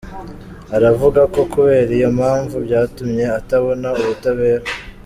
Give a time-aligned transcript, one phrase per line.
[0.75, 4.65] Aravuga ko kubera iyo mpamvu byatumye atabona ubutabera.